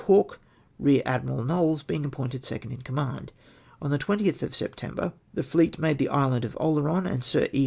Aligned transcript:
Hawke, 0.07 0.39
Eear 0.83 1.03
Admiral 1.05 1.45
Knowles 1.45 1.83
being 1.83 2.03
appointed 2.05 2.43
second 2.43 2.71
in 2.71 2.81
command. 2.81 3.31
On 3.83 3.91
the 3.91 3.99
20th 3.99 4.41
of 4.41 4.55
(September 4.55 5.13
the 5.35 5.43
fleet 5.43 5.77
made 5.77 5.99
the 5.99 6.09
Island 6.09 6.43
of 6.43 6.57
Oleron, 6.59 7.05
and 7.05 7.23
Sir 7.23 7.47
E. 7.53 7.59